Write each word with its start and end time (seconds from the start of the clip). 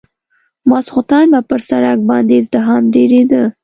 ماخستن 0.69 1.25
به 1.33 1.39
پر 1.49 1.59
سړک 1.69 1.99
باندې 2.09 2.33
ازدحام 2.41 2.83
ډېرېده. 2.95 3.43